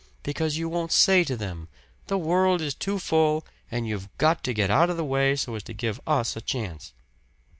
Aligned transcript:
Because 0.23 0.57
you 0.57 0.67
won't 0.67 0.91
say 0.91 1.23
to 1.25 1.37
them: 1.37 1.67
'The 2.07 2.17
world 2.17 2.59
is 2.59 2.73
too 2.73 2.97
full; 2.97 3.45
and 3.69 3.87
you've 3.87 4.09
got 4.17 4.43
to 4.45 4.51
get 4.51 4.71
out 4.71 4.89
of 4.89 4.97
the 4.97 5.05
way, 5.05 5.35
so 5.35 5.53
as 5.53 5.61
to 5.61 5.73
give 5.73 6.01
us 6.07 6.35
a 6.35 6.41
chance.' 6.41 6.95